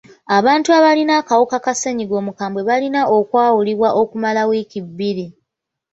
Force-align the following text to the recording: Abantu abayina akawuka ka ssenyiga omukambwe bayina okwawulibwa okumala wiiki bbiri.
Abantu 0.37 0.69
abayina 0.77 1.13
akawuka 1.21 1.57
ka 1.65 1.73
ssenyiga 1.75 2.15
omukambwe 2.21 2.61
bayina 2.69 3.01
okwawulibwa 3.17 3.89
okumala 4.01 4.41
wiiki 4.49 4.79
bbiri. 4.87 5.25